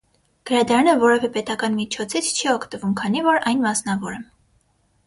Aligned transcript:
Գրադարանը 0.51 0.95
որևէ 1.03 1.29
պետական 1.35 1.77
միջոցից 1.83 2.33
չի 2.39 2.53
օգտվում, 2.55 2.99
քանի 3.03 3.25
որ 3.33 3.43
այն 3.53 3.67
մասնավոր 3.69 4.19
է։ 4.21 4.25